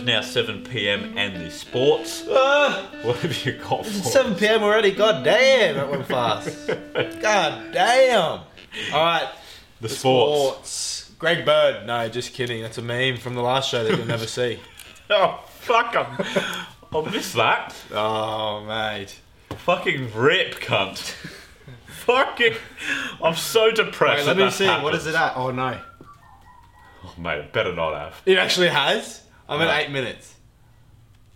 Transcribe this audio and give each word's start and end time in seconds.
Is 0.00 0.06
now 0.06 0.22
7 0.22 0.64
p.m. 0.64 1.18
and 1.18 1.44
the 1.44 1.50
sports. 1.50 2.24
Ah, 2.30 2.88
What 3.02 3.16
have 3.18 3.44
you 3.44 3.52
got 3.52 3.84
for 3.84 3.90
us? 4.06 4.12
7 4.14 4.34
p.m. 4.34 4.62
already. 4.62 4.92
God 4.92 5.22
damn, 5.22 5.74
that 5.76 5.90
went 5.90 6.06
fast. 6.06 6.66
God 7.20 7.72
damn. 7.72 8.22
All 8.22 8.44
right. 8.94 9.28
The 9.82 9.90
sports. 9.90 10.70
Sports. 10.70 11.12
Greg 11.18 11.44
Bird. 11.44 11.86
No, 11.86 12.08
just 12.08 12.32
kidding. 12.32 12.62
That's 12.62 12.78
a 12.78 12.82
meme 12.82 13.18
from 13.18 13.34
the 13.34 13.42
last 13.42 13.68
show 13.68 13.84
that 13.84 13.94
you'll 13.94 14.06
never 14.06 14.26
see. 14.26 14.58
Oh, 15.12 15.42
fuck. 15.58 15.92
I 15.96 17.10
missed 17.10 17.34
that. 17.34 17.74
Oh, 17.92 18.62
mate. 18.64 19.18
Fucking 19.50 20.14
rip, 20.14 20.54
cunt. 20.60 20.98
Fucking. 22.04 22.54
I'm 23.20 23.34
so 23.34 23.72
depressed. 23.72 24.28
Wait, 24.28 24.36
let 24.36 24.46
me 24.46 24.50
see. 24.52 24.68
What 24.68 24.94
is 24.94 25.08
it 25.08 25.16
at? 25.16 25.36
Oh, 25.36 25.50
no. 25.50 25.80
Oh, 27.04 27.14
mate, 27.18 27.52
better 27.52 27.74
not 27.74 27.98
have. 27.98 28.22
It 28.24 28.38
actually 28.38 28.68
has. 28.68 29.22
I'm 29.50 29.60
at 29.62 29.82
eight 29.82 29.90
minutes. 29.90 30.34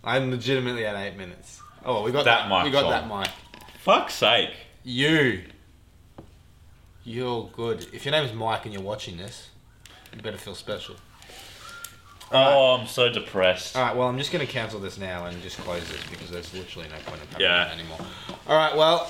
I'm 0.03 0.31
legitimately 0.31 0.85
at 0.85 0.95
eight 0.95 1.17
minutes. 1.17 1.61
Oh, 1.83 2.03
we 2.03 2.11
got 2.11 2.25
That 2.25 2.49
that. 2.49 2.63
we 2.63 2.69
mic's 2.71 2.81
got 2.81 2.89
that 2.89 3.11
on. 3.11 3.19
mic. 3.21 3.29
Fuck's 3.79 4.13
sake. 4.15 4.51
You. 4.83 5.43
You're 7.03 7.49
good. 7.55 7.85
If 7.93 8.05
your 8.05 8.11
name 8.13 8.23
is 8.25 8.33
Mike 8.33 8.65
and 8.65 8.73
you're 8.73 8.81
watching 8.83 9.17
this, 9.17 9.49
you 10.15 10.21
better 10.21 10.37
feel 10.37 10.55
special. 10.55 10.95
Oh, 12.31 12.75
I'm 12.79 12.87
so 12.87 13.11
depressed. 13.11 13.75
All 13.77 13.83
right. 13.83 13.95
Well, 13.95 14.07
I'm 14.07 14.17
just 14.17 14.31
going 14.31 14.45
to 14.45 14.51
cancel 14.51 14.79
this 14.79 14.97
now 14.97 15.25
and 15.25 15.39
just 15.43 15.57
close 15.59 15.87
this 15.87 16.01
because 16.09 16.31
there's 16.31 16.51
literally 16.53 16.87
no 16.89 16.95
point 17.05 17.21
in 17.21 17.27
having 17.27 17.41
Yeah. 17.41 17.67
it 17.71 17.79
anymore. 17.79 17.99
All 18.47 18.57
right. 18.57 18.75
Well, 18.75 19.07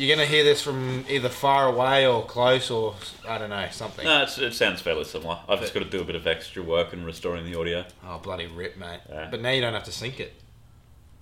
you're 0.00 0.16
going 0.16 0.26
to 0.26 0.32
hear 0.34 0.44
this 0.44 0.62
from 0.62 1.04
either 1.10 1.28
far 1.28 1.68
away 1.68 2.06
or 2.06 2.24
close 2.24 2.70
or 2.70 2.94
I 3.28 3.36
don't 3.36 3.50
know 3.50 3.68
something. 3.70 4.04
No, 4.04 4.22
it's, 4.22 4.38
it 4.38 4.54
sounds 4.54 4.80
fairly 4.80 5.04
similar. 5.04 5.38
I've 5.46 5.60
just 5.60 5.74
got 5.74 5.82
to 5.82 5.90
do 5.90 6.00
a 6.00 6.04
bit 6.04 6.16
of 6.16 6.26
extra 6.26 6.62
work 6.62 6.94
in 6.94 7.04
restoring 7.04 7.44
the 7.44 7.58
audio. 7.58 7.84
Oh, 8.06 8.18
bloody 8.18 8.46
rip, 8.46 8.78
mate. 8.78 9.00
Yeah. 9.10 9.28
But 9.30 9.42
now 9.42 9.50
you 9.50 9.60
don't 9.60 9.74
have 9.74 9.84
to 9.84 9.92
sync 9.92 10.18
it 10.18 10.32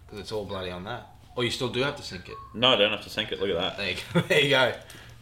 because 0.06 0.20
it's 0.20 0.30
all 0.30 0.44
bloody 0.44 0.70
on 0.70 0.84
that. 0.84 1.08
Or 1.34 1.44
you 1.44 1.50
still 1.50 1.68
do 1.68 1.80
have 1.82 1.96
to 1.96 2.02
sync 2.02 2.28
it. 2.28 2.36
No, 2.54 2.68
I 2.68 2.76
don't 2.76 2.92
have 2.92 3.02
to 3.02 3.10
sync 3.10 3.32
it. 3.32 3.40
Look 3.40 3.50
at 3.50 3.56
that. 3.56 3.76
There 3.76 3.90
you 3.90 3.96
go. 4.12 4.20
There 4.28 4.40
you 4.40 4.50
go. 4.50 4.72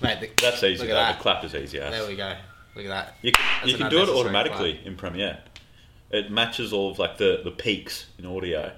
Mate, 0.03 0.21
the, 0.21 0.31
That's 0.43 0.63
easy. 0.63 0.87
Though. 0.87 0.93
at 0.93 0.95
that. 0.95 1.17
The 1.17 1.23
clap 1.23 1.45
is 1.45 1.55
easy. 1.55 1.79
there 1.79 2.07
we 2.07 2.17
go. 2.17 2.37
Look 2.75 2.85
at 2.85 2.89
that. 2.89 3.15
You 3.23 3.33
can, 3.33 3.45
That's 3.61 3.73
you 3.73 3.79
can 3.79 3.91
do 3.91 4.03
it 4.03 4.11
automatically 4.11 4.81
in 4.85 4.97
Premiere. 4.97 5.39
It 6.11 6.31
matches 6.31 6.75
all 6.75 6.91
of 6.91 6.99
like 6.99 7.17
the, 7.17 7.41
the 7.43 7.51
peaks 7.51 8.07
in 8.19 8.27
audio, 8.27 8.73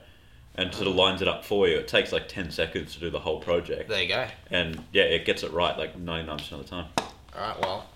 and 0.58 0.74
sort 0.74 0.88
of 0.88 0.94
lines 0.94 1.22
it 1.22 1.28
up 1.28 1.44
for 1.44 1.66
you. 1.68 1.76
It 1.78 1.88
takes 1.88 2.12
like 2.12 2.28
ten 2.28 2.50
seconds 2.50 2.92
to 2.94 3.00
do 3.00 3.08
the 3.08 3.20
whole 3.20 3.40
project, 3.40 3.88
There 3.88 4.02
you 4.02 4.08
go. 4.08 4.26
and 4.50 4.84
yeah, 4.92 5.04
it 5.04 5.24
gets 5.24 5.42
it 5.42 5.52
right 5.52 5.76
like 5.78 5.96
ninety 5.98 6.26
nine 6.26 6.36
percent 6.38 6.60
of 6.60 6.68
the 6.68 6.70
time. 6.76 6.86
All 6.96 7.40
right, 7.40 7.60
well. 7.62 7.86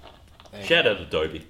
Shout 0.65 0.87
out 0.87 1.01
Adobe. 1.01 1.47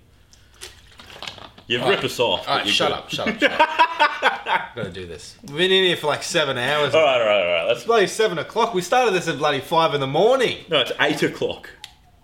You 1.66 1.78
rip 1.78 1.86
right. 1.88 2.04
us 2.04 2.18
off. 2.20 2.48
All 2.48 2.56
right, 2.58 2.66
shut 2.66 2.88
good. 2.88 2.98
up, 2.98 3.10
shut 3.10 3.28
up, 3.28 3.38
shut 3.40 3.52
up. 3.60 4.72
Gotta 4.76 4.90
do 4.90 5.06
this. 5.06 5.36
We've 5.42 5.56
been 5.56 5.70
in 5.70 5.84
here 5.84 5.96
for 5.96 6.06
like 6.08 6.22
seven 6.22 6.58
hours. 6.58 6.94
All 6.94 7.02
right, 7.02 7.20
all 7.20 7.26
right, 7.26 7.40
all 7.42 7.52
right. 7.52 7.62
It's 7.70 7.78
Let's. 7.80 7.84
bloody 7.84 8.06
seven 8.08 8.38
o'clock. 8.38 8.74
We 8.74 8.82
started 8.82 9.12
this 9.14 9.28
at 9.28 9.38
bloody 9.38 9.60
five 9.60 9.94
in 9.94 10.00
the 10.00 10.06
morning. 10.06 10.64
No, 10.68 10.80
it's 10.80 10.92
eight 11.00 11.22
o'clock. 11.22 11.70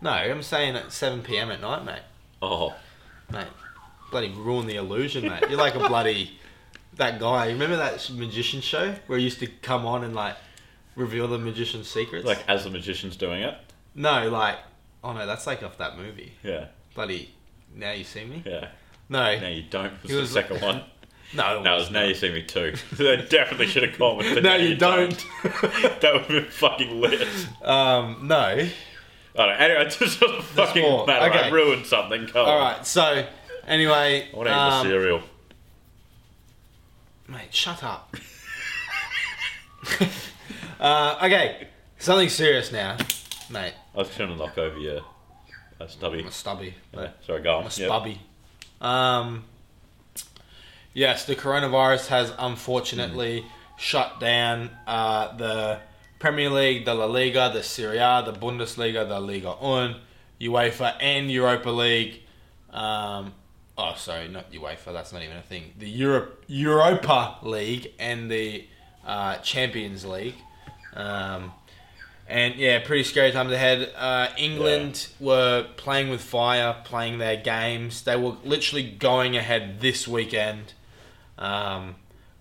No, 0.00 0.10
I'm 0.10 0.42
saying 0.44 0.76
at 0.76 0.92
7 0.92 1.22
p.m. 1.22 1.50
at 1.50 1.60
night, 1.60 1.84
mate. 1.84 2.02
Oh, 2.40 2.72
Mate, 3.32 3.48
bloody 4.12 4.30
ruin 4.30 4.66
the 4.68 4.76
illusion, 4.76 5.24
mate. 5.28 5.42
You're 5.50 5.58
like 5.58 5.74
a 5.74 5.80
bloody. 5.88 6.38
That 6.98 7.18
guy. 7.18 7.46
Remember 7.48 7.76
that 7.76 8.10
magician 8.10 8.60
show 8.60 8.94
where 9.06 9.18
he 9.18 9.24
used 9.24 9.38
to 9.40 9.46
come 9.46 9.86
on 9.86 10.04
and 10.04 10.14
like 10.14 10.36
reveal 10.96 11.26
the 11.28 11.38
magician's 11.38 11.88
secrets? 11.88 12.26
like 12.26 12.44
as 12.48 12.64
the 12.64 12.70
magician's 12.70 13.16
doing 13.16 13.42
it. 13.42 13.54
No, 13.94 14.28
like. 14.28 14.56
Oh 15.02 15.12
no, 15.12 15.26
that's 15.26 15.46
like 15.46 15.62
off 15.62 15.78
that 15.78 15.96
movie. 15.96 16.32
Yeah, 16.42 16.66
Bloody. 16.94 17.34
Now 17.74 17.92
you 17.92 18.04
see 18.04 18.24
me? 18.24 18.42
yeah. 18.44 18.68
No. 19.08 19.38
Now 19.38 19.48
you 19.48 19.62
don't. 19.62 19.92
Was 20.02 20.10
He 20.10 20.14
the 20.14 20.20
was- 20.22 20.30
second 20.32 20.60
one. 20.60 20.82
No, 21.34 21.60
No, 21.62 21.74
it 21.74 21.78
was 21.80 21.90
now 21.90 22.04
you 22.04 22.14
see 22.14 22.32
me 22.32 22.42
too. 22.42 22.72
they 22.92 23.18
definitely 23.28 23.66
should 23.66 23.82
have 23.82 23.98
called 23.98 24.16
with 24.16 24.34
the 24.34 24.40
No, 24.40 24.48
now 24.48 24.56
you 24.56 24.74
don't. 24.76 25.10
that 25.42 26.00
would 26.02 26.22
have 26.22 26.28
been 26.28 26.44
fucking 26.46 27.02
lit. 27.02 27.28
um, 27.62 28.20
no. 28.22 28.36
I 28.36 28.66
don't 29.36 29.46
know. 29.48 29.54
Anyway, 29.54 29.82
it 29.84 29.90
just 29.98 30.18
doesn't 30.20 30.42
fucking 30.42 30.82
sport. 30.82 31.06
matter. 31.06 31.26
I 31.26 31.28
Okay. 31.28 31.50
ruined 31.52 31.84
something. 31.84 32.28
Come 32.28 32.46
All 32.46 32.52
on. 32.58 32.72
right. 32.76 32.86
So, 32.86 33.26
anyway, 33.66 34.30
I 34.32 34.36
want 34.36 34.48
to 34.48 34.54
eat 34.54 34.56
um, 34.56 34.70
the 34.86 34.90
cereal. 34.90 35.20
Shut 37.50 37.82
up. 37.82 38.14
uh, 40.80 41.18
okay, 41.22 41.68
something 41.98 42.28
serious 42.28 42.72
now, 42.72 42.96
mate. 43.50 43.74
I 43.94 43.98
was 43.98 44.14
trying 44.14 44.28
to 44.30 44.36
knock 44.36 44.58
over 44.58 44.78
your 44.78 45.00
uh, 45.80 45.86
stubby. 45.86 46.20
I'm 46.20 46.26
a 46.26 46.30
stubby. 46.30 46.74
Yeah, 46.94 47.10
sorry, 47.26 47.42
go 47.42 47.50
on. 47.56 47.60
I'm 47.60 47.62
a 47.62 47.64
Yep. 47.64 47.72
stubby. 47.72 48.20
Um, 48.80 49.44
yes, 50.94 51.24
the 51.24 51.36
coronavirus 51.36 52.08
has 52.08 52.32
unfortunately 52.38 53.44
shut 53.76 54.20
down 54.20 54.70
uh, 54.86 55.36
the 55.36 55.80
Premier 56.18 56.50
League, 56.50 56.84
the 56.84 56.94
La 56.94 57.06
Liga, 57.06 57.50
the 57.52 57.62
Serie 57.62 57.98
A, 57.98 58.22
the 58.24 58.32
Bundesliga, 58.32 59.08
the 59.08 59.20
Liga 59.20 59.52
1, 59.52 59.96
UEFA, 60.40 60.94
and 61.00 61.30
Europa 61.30 61.70
League. 61.70 62.22
Um, 62.70 63.32
oh, 63.78 63.94
sorry, 63.96 64.28
not 64.28 64.52
UEFA. 64.52 64.92
That's 64.92 65.12
not 65.12 65.22
even 65.22 65.36
a 65.36 65.42
thing. 65.42 65.72
The 65.78 65.88
Europe 65.88 66.44
Europa 66.48 67.38
League 67.42 67.92
and 67.98 68.30
the 68.30 68.66
uh, 69.06 69.36
Champions 69.38 70.04
League. 70.04 70.34
Um, 70.94 71.52
and 72.26 72.56
yeah, 72.56 72.80
pretty 72.84 73.04
scary 73.04 73.30
times 73.30 73.52
ahead. 73.52 73.90
Uh, 73.96 74.28
England 74.36 75.08
were 75.18 75.66
playing 75.76 76.10
with 76.10 76.20
fire, 76.20 76.76
playing 76.84 77.18
their 77.18 77.36
games. 77.36 78.02
They 78.02 78.16
were 78.16 78.34
literally 78.44 78.90
going 78.90 79.36
ahead 79.36 79.80
this 79.80 80.06
weekend, 80.06 80.74
um, 81.38 81.94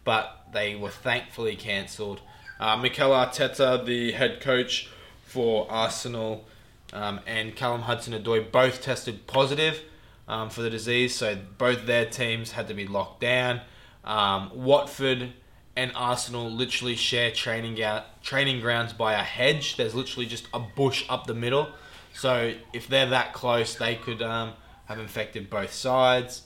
but 0.03 0.47
they 0.51 0.75
were 0.75 0.89
thankfully 0.89 1.55
cancelled. 1.55 2.19
Uh, 2.59 2.75
Mikel 2.75 3.11
Arteta, 3.11 3.85
the 3.85 4.11
head 4.11 4.41
coach 4.41 4.89
for 5.23 5.67
Arsenal, 5.69 6.45
um, 6.91 7.21
and 7.25 7.55
Callum 7.55 7.81
Hudson-Odoi 7.81 8.51
both 8.51 8.81
tested 8.81 9.27
positive 9.27 9.83
um, 10.27 10.49
for 10.49 10.61
the 10.61 10.69
disease, 10.69 11.15
so 11.15 11.37
both 11.57 11.85
their 11.85 12.05
teams 12.05 12.51
had 12.51 12.67
to 12.67 12.73
be 12.73 12.85
locked 12.85 13.21
down. 13.21 13.61
Um, 14.03 14.51
Watford 14.53 15.33
and 15.75 15.91
Arsenal 15.95 16.49
literally 16.49 16.95
share 16.95 17.31
training 17.31 17.75
ga- 17.75 18.03
training 18.23 18.59
grounds 18.61 18.93
by 18.93 19.13
a 19.13 19.23
hedge. 19.23 19.77
There's 19.77 19.93
literally 19.95 20.25
just 20.25 20.47
a 20.53 20.59
bush 20.59 21.05
up 21.07 21.27
the 21.27 21.33
middle. 21.35 21.69
So 22.13 22.53
if 22.73 22.87
they're 22.87 23.09
that 23.09 23.33
close, 23.33 23.75
they 23.75 23.95
could 23.95 24.21
um, 24.21 24.53
have 24.85 24.99
infected 24.99 25.49
both 25.49 25.71
sides. 25.71 26.41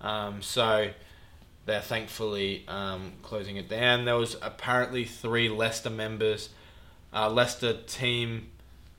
Um, 0.00 0.42
so 0.42 0.90
they're 1.64 1.80
thankfully 1.80 2.64
um, 2.66 3.12
closing 3.22 3.56
it 3.56 3.68
down. 3.68 4.04
There 4.04 4.16
was 4.16 4.36
apparently 4.42 5.04
three 5.04 5.48
Leicester 5.48 5.90
members, 5.90 6.48
uh, 7.14 7.30
Leicester 7.30 7.74
team 7.86 8.48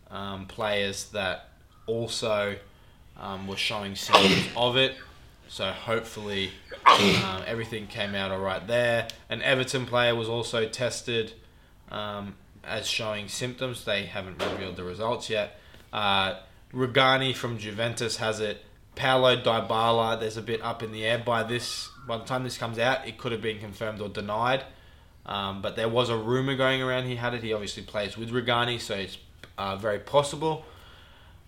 um, 0.09 0.45
players 0.45 1.09
that 1.09 1.49
also 1.87 2.55
um, 3.17 3.47
were 3.47 3.57
showing 3.57 3.95
symptoms 3.95 4.47
of 4.55 4.77
it. 4.77 4.95
So 5.47 5.71
hopefully 5.71 6.51
um, 6.85 7.43
everything 7.45 7.87
came 7.87 8.15
out 8.15 8.31
all 8.31 8.39
right 8.39 8.65
there. 8.65 9.07
An 9.29 9.41
Everton 9.41 9.85
player 9.85 10.15
was 10.15 10.27
also 10.27 10.67
tested 10.67 11.33
um, 11.91 12.35
as 12.63 12.87
showing 12.87 13.27
symptoms. 13.27 13.85
They 13.85 14.05
haven't 14.05 14.41
revealed 14.43 14.77
the 14.77 14.83
results 14.83 15.29
yet. 15.29 15.59
Uh, 15.91 16.35
from 16.71 17.57
Juventus 17.59 18.17
has 18.17 18.39
it. 18.39 18.65
Paulo 18.95 19.35
Dybala, 19.35 20.19
there's 20.19 20.37
a 20.37 20.41
bit 20.41 20.61
up 20.61 20.83
in 20.83 20.91
the 20.91 21.05
air. 21.05 21.17
By 21.19 21.43
this, 21.43 21.89
by 22.07 22.17
the 22.17 22.25
time 22.25 22.43
this 22.43 22.57
comes 22.57 22.79
out, 22.79 23.07
it 23.07 23.17
could 23.17 23.31
have 23.31 23.41
been 23.41 23.59
confirmed 23.59 24.01
or 24.01 24.09
denied. 24.09 24.63
Um, 25.25 25.61
but 25.61 25.75
there 25.75 25.89
was 25.89 26.09
a 26.09 26.17
rumor 26.17 26.55
going 26.55 26.81
around 26.81 27.05
he 27.05 27.15
had 27.15 27.33
it. 27.33 27.43
He 27.43 27.53
obviously 27.53 27.83
plays 27.83 28.17
with 28.17 28.29
Rugani, 28.31 28.79
so 28.79 28.95
it's 28.95 29.17
uh, 29.57 29.75
very 29.77 29.99
possible. 29.99 30.65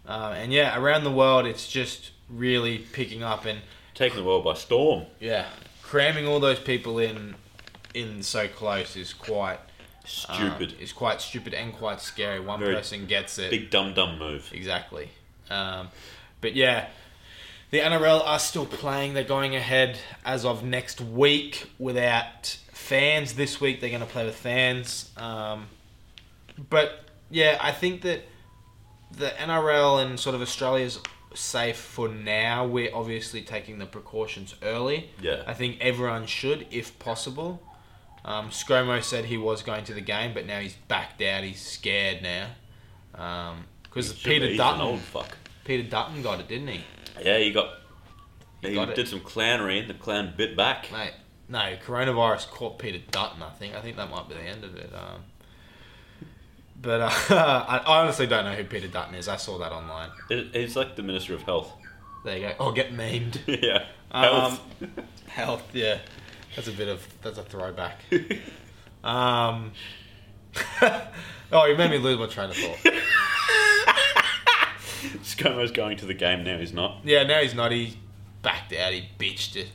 Uh, 0.07 0.33
and 0.37 0.53
yeah, 0.53 0.77
around 0.79 1.03
the 1.03 1.11
world, 1.11 1.45
it's 1.45 1.67
just 1.67 2.11
really 2.29 2.79
picking 2.93 3.23
up 3.23 3.45
and 3.45 3.59
Taking 3.93 4.17
the 4.19 4.23
world 4.25 4.43
by 4.43 4.53
storm. 4.55 5.05
yeah, 5.19 5.45
cramming 5.81 6.27
all 6.27 6.39
those 6.39 6.59
people 6.59 6.99
in 6.99 7.35
in 7.93 8.21
so 8.23 8.47
close 8.47 8.95
is 8.97 9.13
quite 9.13 9.57
uh, 9.57 10.35
Stupid. 10.35 10.75
is 10.81 10.91
quite 10.91 11.21
stupid 11.21 11.53
and 11.53 11.73
quite 11.73 12.01
scary. 12.01 12.39
One 12.41 12.59
Very 12.59 12.75
person 12.75 13.05
gets 13.05 13.39
it 13.39 13.49
Big 13.51 13.69
dumb 13.69 13.93
dumb 13.93 14.19
move. 14.19 14.49
exactly. 14.53 15.09
Um, 15.49 15.87
but 16.41 16.55
yeah, 16.55 16.87
the 17.71 17.79
NRL 17.79 18.21
are 18.25 18.37
still 18.39 18.65
playing. 18.65 19.13
They're 19.13 19.23
going 19.23 19.55
ahead 19.55 19.97
as 20.25 20.43
of 20.45 20.63
next 20.63 20.99
week 21.01 21.71
without 21.79 22.57
fans. 22.73 23.33
This 23.35 23.61
week 23.61 23.79
they're 23.79 23.89
going 23.89 24.01
to 24.01 24.07
play 24.07 24.25
with 24.25 24.35
fans. 24.35 25.09
Um, 25.17 25.67
but 26.69 27.05
yeah, 27.29 27.57
I 27.61 27.71
think 27.71 28.01
that 28.01 28.23
the 29.17 29.29
NRL 29.29 30.03
and 30.05 30.19
sort 30.19 30.35
of 30.35 30.41
Australia's 30.41 30.99
safe 31.33 31.77
for 31.77 32.07
now. 32.07 32.65
We're 32.65 32.93
obviously 32.95 33.41
taking 33.41 33.77
the 33.79 33.85
precautions 33.85 34.55
early. 34.63 35.09
Yeah. 35.21 35.43
I 35.47 35.53
think 35.53 35.77
everyone 35.81 36.25
should, 36.27 36.67
if 36.71 36.97
possible. 36.99 37.61
Um, 38.23 38.49
ScoMo 38.49 39.03
said 39.03 39.25
he 39.25 39.37
was 39.37 39.61
going 39.61 39.83
to 39.85 39.93
the 39.93 40.01
game, 40.01 40.33
but 40.33 40.45
now 40.45 40.59
he's 40.59 40.73
backed 40.87 41.21
out. 41.21 41.43
He's 41.43 41.61
scared 41.61 42.23
now. 42.23 42.47
Because 43.83 44.07
Should 44.17 44.23
Peter 44.23 44.47
be, 44.47 44.57
Dutton, 44.57 44.81
old 44.81 44.99
fuck. 44.99 45.37
Peter 45.63 45.87
Dutton 45.87 46.21
got 46.21 46.39
it, 46.39 46.47
didn't 46.47 46.67
he? 46.67 46.81
Yeah, 47.23 47.37
he 47.37 47.51
got. 47.51 47.69
He 48.61 48.69
He, 48.69 48.75
got 48.75 48.89
it. 48.89 48.95
did 48.95 49.07
some 49.07 49.19
clownery 49.19 49.79
and 49.79 49.89
the 49.89 49.93
clown 49.93 50.33
bit 50.35 50.57
back. 50.57 50.91
Mate, 50.91 51.13
no, 51.47 51.59
coronavirus 51.85 52.49
caught 52.49 52.79
Peter 52.79 52.99
Dutton. 53.11 53.43
I 53.43 53.51
think. 53.51 53.75
I 53.75 53.81
think 53.81 53.95
that 53.97 54.09
might 54.09 54.27
be 54.27 54.33
the 54.35 54.41
end 54.41 54.63
of 54.63 54.75
it. 54.75 54.91
Um, 54.93 55.21
but 56.85 57.01
uh, 57.01 57.09
I 57.67 57.83
honestly 57.85 58.27
don't 58.27 58.45
know 58.45 58.53
who 58.53 58.63
Peter 58.63 58.87
Dutton 58.87 59.15
is. 59.15 59.27
I 59.27 59.35
saw 59.35 59.57
that 59.57 59.71
online. 59.73 60.11
It- 60.29 60.55
He's 60.55 60.75
like 60.77 60.95
the 60.95 61.03
Minister 61.03 61.33
of 61.33 61.41
Health. 61.41 61.73
There 62.23 62.37
you 62.37 62.47
go. 62.47 62.53
Oh, 62.59 62.71
get 62.71 62.93
memed. 62.95 63.39
yeah. 63.61 63.85
Um, 64.11 64.23
Health. 64.31 64.61
Health, 65.27 65.63
yeah. 65.73 65.97
That's 66.55 66.67
a 66.69 66.71
bit 66.71 66.87
of 66.87 67.05
that's 67.21 67.37
a 67.37 67.43
throwback. 67.43 68.01
Um, 69.03 69.73
oh, 71.51 71.65
you 71.65 71.75
made 71.75 71.91
me 71.91 71.97
lose 71.97 72.17
my 72.17 72.27
train 72.27 72.49
of 72.49 72.55
thought. 72.55 72.93
ScoMo's 75.23 75.71
going 75.71 75.97
to 75.97 76.05
the 76.05 76.13
game 76.13 76.43
now. 76.43 76.57
He's 76.57 76.71
not. 76.73 76.99
Yeah, 77.03 77.23
now 77.23 77.41
he's 77.41 77.53
not. 77.53 77.71
He 77.71 77.97
backed 78.41 78.73
out. 78.73 78.93
He 78.93 79.09
bitched 79.19 79.55
it. 79.57 79.67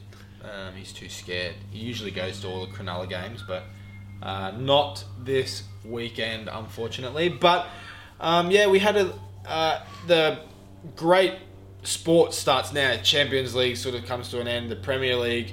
Um, 0.43 0.75
he's 0.75 0.93
too 0.93 1.09
scared. 1.09 1.55
He 1.71 1.81
usually 1.81 2.11
goes 2.11 2.41
to 2.41 2.49
all 2.49 2.65
the 2.67 2.73
Cronulla 2.73 3.09
games, 3.09 3.45
but 3.47 3.65
uh, 4.23 4.53
not 4.57 5.05
this 5.19 5.65
weekend, 5.85 6.49
unfortunately. 6.51 7.29
But 7.29 7.67
um, 8.21 8.51
yeah, 8.51 8.67
we 8.69 8.79
had 8.79 8.97
a 8.97 9.13
uh, 9.47 9.85
the 10.07 10.41
great 10.97 11.35
sport 11.83 12.35
starts 12.35 12.73
now. 12.73 12.97
Champions 13.03 13.55
League 13.55 13.77
sort 13.77 13.95
of 13.95 14.05
comes 14.05 14.29
to 14.31 14.41
an 14.41 14.49
end. 14.49 14.71
The 14.71 14.77
Premier 14.77 15.17
League 15.17 15.53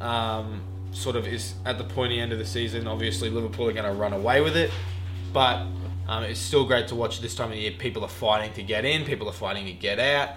um, 0.00 0.62
sort 0.92 1.16
of 1.16 1.26
is 1.26 1.54
at 1.64 1.78
the 1.78 1.84
pointy 1.84 2.20
end 2.20 2.32
of 2.32 2.38
the 2.38 2.46
season. 2.46 2.86
Obviously, 2.86 3.30
Liverpool 3.30 3.68
are 3.68 3.72
going 3.72 3.84
to 3.84 3.92
run 3.92 4.12
away 4.12 4.40
with 4.40 4.56
it, 4.56 4.70
but 5.32 5.66
um, 6.06 6.22
it's 6.24 6.40
still 6.40 6.64
great 6.64 6.88
to 6.88 6.94
watch 6.94 7.20
this 7.20 7.34
time 7.34 7.50
of 7.50 7.56
year. 7.56 7.72
People 7.72 8.04
are 8.04 8.08
fighting 8.08 8.52
to 8.54 8.62
get 8.62 8.84
in. 8.84 9.04
People 9.04 9.28
are 9.28 9.32
fighting 9.32 9.66
to 9.66 9.72
get 9.72 9.98
out. 9.98 10.30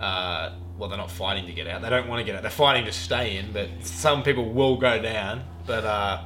Uh, 0.00 0.52
well, 0.76 0.88
they're 0.88 0.98
not 0.98 1.10
fighting 1.10 1.46
to 1.46 1.52
get 1.52 1.66
out. 1.66 1.82
They 1.82 1.90
don't 1.90 2.08
want 2.08 2.20
to 2.20 2.24
get 2.24 2.36
out. 2.36 2.42
They're 2.42 2.50
fighting 2.50 2.84
to 2.84 2.92
stay 2.92 3.36
in. 3.36 3.52
But 3.52 3.68
some 3.82 4.22
people 4.22 4.52
will 4.52 4.76
go 4.76 5.00
down. 5.00 5.42
But 5.66 5.84
uh, 5.84 6.24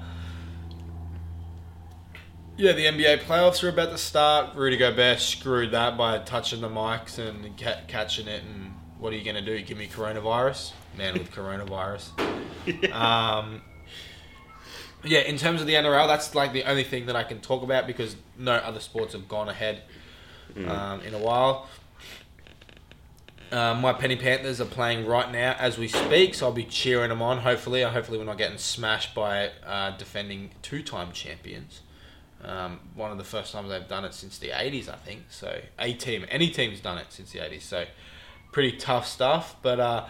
yeah, 2.62 2.70
the 2.70 2.84
NBA 2.84 3.22
playoffs 3.22 3.64
are 3.64 3.70
about 3.70 3.90
to 3.90 3.98
start. 3.98 4.54
Rudy 4.54 4.76
Gobert 4.76 5.18
screwed 5.18 5.72
that 5.72 5.96
by 5.98 6.18
touching 6.18 6.60
the 6.60 6.68
mics 6.68 7.18
and 7.18 7.58
ca- 7.58 7.80
catching 7.88 8.28
it. 8.28 8.44
And 8.44 8.74
what 9.00 9.12
are 9.12 9.16
you 9.16 9.24
going 9.24 9.34
to 9.34 9.42
do? 9.42 9.60
Give 9.62 9.76
me 9.76 9.88
coronavirus? 9.88 10.70
Man 10.96 11.14
with 11.14 11.32
coronavirus. 11.32 12.10
Um, 12.92 13.62
yeah, 15.02 15.18
in 15.22 15.36
terms 15.36 15.60
of 15.60 15.66
the 15.66 15.74
NRL, 15.74 16.06
that's 16.06 16.36
like 16.36 16.52
the 16.52 16.62
only 16.62 16.84
thing 16.84 17.06
that 17.06 17.16
I 17.16 17.24
can 17.24 17.40
talk 17.40 17.64
about 17.64 17.88
because 17.88 18.14
no 18.38 18.52
other 18.52 18.78
sports 18.78 19.14
have 19.14 19.26
gone 19.26 19.48
ahead 19.48 19.82
um, 20.68 21.00
in 21.00 21.12
a 21.12 21.18
while. 21.18 21.68
Um, 23.50 23.80
my 23.80 23.92
Penny 23.92 24.14
Panthers 24.14 24.60
are 24.60 24.66
playing 24.66 25.08
right 25.08 25.32
now 25.32 25.56
as 25.58 25.76
we 25.76 25.88
speak, 25.88 26.36
so 26.36 26.46
I'll 26.46 26.52
be 26.52 26.62
cheering 26.62 27.08
them 27.08 27.20
on. 27.20 27.38
Hopefully, 27.38 27.82
hopefully 27.82 28.18
we're 28.18 28.24
not 28.24 28.38
getting 28.38 28.58
smashed 28.58 29.12
by 29.12 29.50
uh, 29.66 29.96
defending 29.96 30.52
two-time 30.62 31.10
champions. 31.10 31.80
Um, 32.44 32.80
one 32.94 33.12
of 33.12 33.18
the 33.18 33.24
first 33.24 33.52
times 33.52 33.68
they've 33.68 33.86
done 33.86 34.04
it 34.04 34.14
since 34.14 34.38
the 34.38 34.48
'80s, 34.48 34.88
I 34.88 34.96
think. 34.96 35.22
So 35.30 35.60
a 35.78 35.92
team, 35.92 36.26
any 36.28 36.50
team's 36.50 36.80
done 36.80 36.98
it 36.98 37.06
since 37.10 37.32
the 37.32 37.38
'80s. 37.38 37.62
So 37.62 37.84
pretty 38.50 38.76
tough 38.76 39.06
stuff. 39.06 39.56
But 39.62 39.80
uh, 39.80 40.06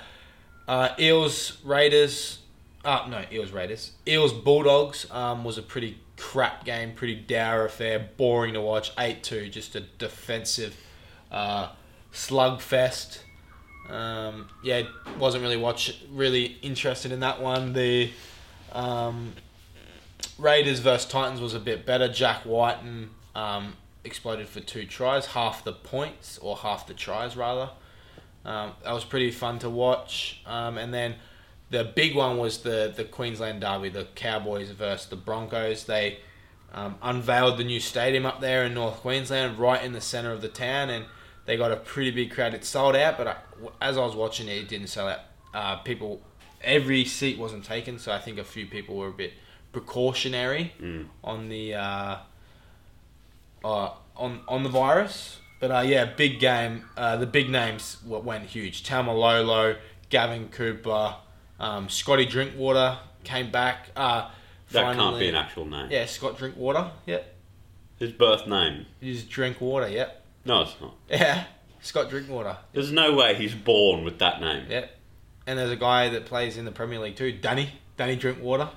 uh, 0.69 0.89
Eels 0.99 1.59
Raiders, 1.65 2.41
uh, 2.85 3.07
no 3.09 3.25
Eels 3.33 3.51
Raiders, 3.51 3.93
Eels 4.07 4.33
Bulldogs 4.33 5.11
um, 5.11 5.45
was 5.45 5.59
a 5.59 5.63
pretty 5.63 5.99
crap 6.17 6.65
game, 6.65 6.95
pretty 6.95 7.17
dour 7.17 7.65
affair, 7.65 8.09
boring 8.17 8.55
to 8.55 8.61
watch. 8.61 8.93
Eight 8.99 9.23
two, 9.23 9.49
just 9.49 9.75
a 9.77 9.81
defensive 9.81 10.77
uh, 11.31 11.71
slugfest. 12.13 13.21
Um, 13.89 14.49
yeah, 14.63 14.83
wasn't 15.19 15.43
really 15.43 15.57
watch 15.57 15.99
really 16.11 16.59
interested 16.63 17.13
in 17.13 17.21
that 17.21 17.41
one. 17.41 17.73
The 17.73 18.11
um, 18.73 19.35
Raiders 20.43 20.81
versus 20.81 21.09
Titans 21.09 21.41
was 21.41 21.55
a 21.55 21.61
bit 21.61 21.87
better. 21.87 22.09
Jack 22.09 22.45
Wighton 22.45 23.11
um, 23.35 23.75
exploded 24.05 24.49
for 24.49 24.61
two 24.61 24.85
tries, 24.85 25.27
half 25.27 25.65
the 25.65 25.73
points 25.73 26.39
or 26.39 26.57
half 26.57 26.87
the 26.87 26.95
tries 26.95 27.37
rather. 27.37 27.71
Um, 28.45 28.73
that 28.83 28.93
was 28.93 29.05
pretty 29.05 29.31
fun 29.31 29.61
to 29.61 29.71
watch. 29.71 30.43
Um, 30.45 30.79
and 30.79 30.93
then 30.93 31.15
the 31.71 31.85
big 31.85 32.15
one 32.15 32.39
was 32.39 32.59
the 32.59 32.93
the 32.95 33.05
Queensland 33.05 33.61
Derby, 33.61 33.89
the 33.89 34.07
Cowboys 34.15 34.71
versus 34.71 35.09
the 35.09 35.17
Broncos. 35.17 35.85
They 35.85 36.19
um, 36.73 36.97
unveiled 37.03 37.59
the 37.59 37.65
new 37.65 37.81
stadium 37.81 38.27
up 38.27 38.41
there 38.41 38.65
in 38.65 38.75
North 38.75 38.97
Queensland, 38.97 39.59
right 39.59 39.83
in 39.83 39.93
the 39.93 40.01
centre 40.01 40.33
of 40.33 40.43
the 40.43 40.49
town, 40.49 40.91
and 40.91 41.05
they 41.47 41.57
got 41.57 41.71
a 41.71 41.77
pretty 41.77 42.11
big 42.11 42.33
crowd. 42.33 42.55
It 42.55 42.65
sold 42.65 42.97
out, 42.97 43.17
but 43.17 43.27
I, 43.29 43.37
as 43.81 43.97
I 43.97 44.05
was 44.05 44.17
watching 44.17 44.49
it, 44.49 44.59
it 44.59 44.69
didn't 44.69 44.89
sell 44.89 45.09
out. 45.09 45.21
Uh, 45.55 45.77
people, 45.77 46.23
every 46.63 47.05
seat 47.05 47.39
wasn't 47.39 47.65
taken, 47.65 47.99
so 47.99 48.11
I 48.13 48.19
think 48.19 48.39
a 48.39 48.45
few 48.45 48.67
people 48.67 48.97
were 48.97 49.09
a 49.09 49.13
bit 49.13 49.33
precautionary 49.73 50.73
Mm. 50.81 51.07
on 51.25 51.49
the 51.49 51.75
uh, 51.75 52.17
uh, 53.65 53.91
on 54.17 54.41
on 54.49 54.63
the 54.63 54.69
virus. 54.69 55.39
But 55.61 55.71
uh, 55.71 55.81
yeah, 55.81 56.05
big 56.07 56.41
game. 56.41 56.85
Uh, 56.97 57.17
the 57.17 57.27
big 57.27 57.49
names 57.49 57.99
went 58.05 58.45
huge. 58.47 58.83
Taumalolo, 58.83 59.77
Gavin 60.09 60.49
Cooper, 60.49 61.15
um, 61.61 61.89
Scotty 61.89 62.27
Drinkwater 62.27 62.99
came 63.23 63.51
back. 63.53 63.91
Uh, 63.95 64.29
That 64.73 64.97
can't 64.97 65.19
be 65.21 65.29
an 65.29 65.37
actual 65.37 65.67
name. 65.67 65.89
Yeah, 65.91 66.07
Scott 66.07 66.37
Drinkwater. 66.37 66.91
Yep, 67.07 67.35
His 68.01 68.11
birth 68.11 68.49
name. 68.49 68.87
he's 69.01 69.23
Drinkwater. 69.25 69.89
Yep, 69.89 70.25
No, 70.45 70.63
it's 70.63 70.75
not. 70.81 70.95
yeah, 71.09 71.45
Scott 71.81 72.11
Drinkwater. 72.11 72.57
There's 72.73 72.91
no 72.91 73.15
way 73.15 73.35
he's 73.37 73.55
born 73.55 74.03
with 74.05 74.19
that 74.19 74.41
name. 74.41 74.67
Yep. 74.69 74.99
And 75.47 75.59
there's 75.61 75.71
a 75.71 75.77
guy 75.77 76.09
that 76.09 76.27
plays 76.27 76.57
in 76.57 76.65
the 76.65 76.73
Premier 76.73 76.99
League 76.99 77.15
too, 77.17 77.31
Danny. 77.33 77.71
Danny 77.97 78.17
Drinkwater. 78.17 78.71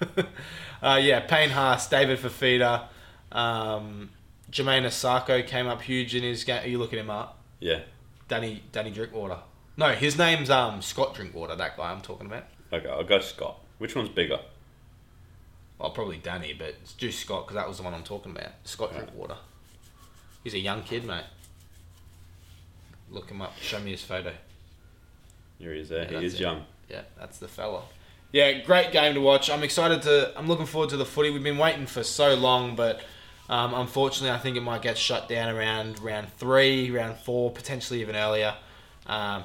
uh, 0.82 1.00
yeah, 1.02 1.20
Payne 1.20 1.50
Haas, 1.50 1.88
David 1.88 2.18
Fifita, 2.18 2.84
um, 3.32 4.10
Jamayne 4.50 4.84
Isaako 4.84 5.46
came 5.46 5.66
up 5.66 5.82
huge 5.82 6.14
in 6.14 6.22
his 6.22 6.44
game. 6.44 6.62
Are 6.62 6.68
you 6.68 6.78
looking 6.78 6.98
him 6.98 7.10
up? 7.10 7.38
Yeah. 7.60 7.80
Danny 8.28 8.62
Danny 8.72 8.90
Drinkwater. 8.90 9.38
No, 9.76 9.92
his 9.92 10.18
name's 10.18 10.50
um 10.50 10.82
Scott 10.82 11.14
Drinkwater. 11.14 11.54
That 11.56 11.76
guy 11.76 11.90
I'm 11.90 12.00
talking 12.00 12.26
about. 12.26 12.44
Okay, 12.72 12.88
I'll 12.88 13.04
go 13.04 13.20
Scott. 13.20 13.58
Which 13.78 13.94
one's 13.94 14.08
bigger? 14.08 14.40
Well, 15.78 15.90
probably 15.90 16.16
Danny, 16.16 16.54
but 16.54 16.68
it's 16.68 16.94
just 16.94 17.20
Scott 17.20 17.46
because 17.46 17.56
that 17.56 17.68
was 17.68 17.76
the 17.76 17.82
one 17.82 17.92
I'm 17.94 18.02
talking 18.02 18.32
about. 18.32 18.52
Scott 18.64 18.90
Right. 18.92 19.00
Drinkwater. 19.04 19.36
He's 20.42 20.54
a 20.54 20.58
young 20.58 20.82
kid, 20.82 21.04
mate. 21.04 21.24
Look 23.10 23.30
him 23.30 23.42
up. 23.42 23.52
Show 23.60 23.78
me 23.80 23.90
his 23.92 24.02
photo. 24.02 24.32
Here 25.58 25.72
he 25.74 25.80
is 25.80 25.88
there. 25.88 26.10
Yeah, 26.10 26.20
he 26.20 26.26
is 26.26 26.34
it. 26.34 26.40
young. 26.40 26.64
Yeah, 26.88 27.02
that's 27.18 27.38
the 27.38 27.48
fella. 27.48 27.82
Yeah, 28.36 28.52
great 28.58 28.92
game 28.92 29.14
to 29.14 29.20
watch. 29.22 29.48
I'm 29.48 29.62
excited 29.62 30.02
to. 30.02 30.30
I'm 30.38 30.46
looking 30.46 30.66
forward 30.66 30.90
to 30.90 30.98
the 30.98 31.06
footy. 31.06 31.30
We've 31.30 31.42
been 31.42 31.56
waiting 31.56 31.86
for 31.86 32.02
so 32.02 32.34
long, 32.34 32.76
but 32.76 33.00
um, 33.48 33.72
unfortunately, 33.72 34.36
I 34.36 34.38
think 34.38 34.58
it 34.58 34.60
might 34.60 34.82
get 34.82 34.98
shut 34.98 35.26
down 35.26 35.56
around 35.56 36.00
round 36.00 36.30
three, 36.34 36.90
round 36.90 37.16
four, 37.16 37.50
potentially 37.50 38.02
even 38.02 38.14
earlier. 38.14 38.54
Um, 39.06 39.44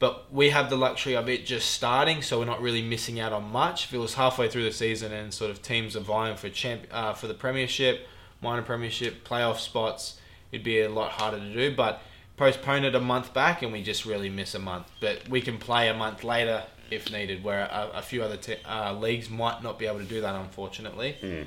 but 0.00 0.32
we 0.32 0.50
have 0.50 0.70
the 0.70 0.76
luxury 0.76 1.14
of 1.14 1.28
it 1.28 1.46
just 1.46 1.70
starting, 1.70 2.20
so 2.20 2.40
we're 2.40 2.44
not 2.44 2.60
really 2.60 2.82
missing 2.82 3.20
out 3.20 3.32
on 3.32 3.44
much. 3.44 3.84
If 3.84 3.94
it 3.94 3.98
was 3.98 4.14
halfway 4.14 4.48
through 4.48 4.64
the 4.64 4.72
season 4.72 5.12
and 5.12 5.32
sort 5.32 5.52
of 5.52 5.62
teams 5.62 5.94
are 5.94 6.00
vying 6.00 6.34
for 6.34 6.48
champ 6.48 6.82
uh, 6.90 7.12
for 7.12 7.28
the 7.28 7.34
premiership, 7.34 8.08
minor 8.40 8.62
premiership, 8.62 9.24
playoff 9.24 9.58
spots, 9.58 10.20
it'd 10.50 10.64
be 10.64 10.80
a 10.80 10.90
lot 10.90 11.12
harder 11.12 11.38
to 11.38 11.54
do. 11.54 11.76
But 11.76 12.02
postpone 12.36 12.82
it 12.82 12.96
a 12.96 13.00
month 13.00 13.32
back, 13.32 13.62
and 13.62 13.72
we 13.72 13.84
just 13.84 14.04
really 14.04 14.30
miss 14.30 14.52
a 14.56 14.58
month. 14.58 14.88
But 15.00 15.28
we 15.28 15.40
can 15.40 15.58
play 15.58 15.88
a 15.88 15.94
month 15.94 16.24
later 16.24 16.64
if 16.94 17.10
needed, 17.10 17.42
where 17.42 17.62
a, 17.62 17.90
a 17.94 18.02
few 18.02 18.22
other 18.22 18.36
te- 18.36 18.62
uh, 18.64 18.94
leagues 18.94 19.30
might 19.30 19.62
not 19.62 19.78
be 19.78 19.86
able 19.86 19.98
to 19.98 20.04
do 20.04 20.20
that, 20.20 20.34
unfortunately. 20.34 21.16
Mm. 21.20 21.46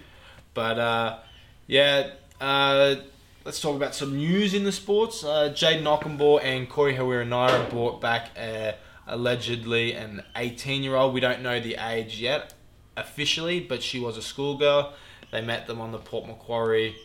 But 0.54 0.80
uh, 0.80 1.20
yeah, 1.68 2.12
uh, 2.40 2.96
let's 3.44 3.62
talk 3.62 3.76
about 3.76 3.96
some 3.96 4.18
news 4.18 4.54
in 4.54 4.64
the 4.64 4.72
sports. 4.72 5.24
Uh, 5.24 5.54
Jayden 5.56 5.84
Okunbor 5.84 6.44
and 6.44 6.70
Corey 6.70 6.96
Harawira-Naera 6.96 7.70
brought 7.70 8.02
back 8.02 8.32
uh, 8.38 8.74
allegedly 9.08 9.94
an 9.94 10.24
18 10.36 10.84
year 10.84 10.96
old. 10.96 11.14
We 11.14 11.20
don't 11.20 11.42
know 11.42 11.60
the 11.60 11.76
age 11.76 12.20
yet 12.20 12.54
officially, 12.98 13.60
but 13.60 13.84
she 13.84 14.00
was 14.00 14.18
a 14.18 14.22
schoolgirl. 14.22 14.94
They 15.32 15.42
met 15.42 15.68
them 15.68 15.82
on 15.82 15.92
the 15.92 15.98
Port 15.98 16.28
Macquarie 16.28 16.96